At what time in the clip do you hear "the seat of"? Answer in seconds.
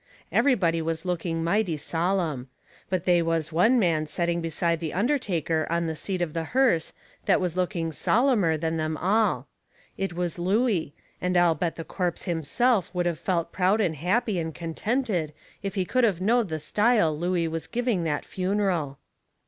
5.85-6.33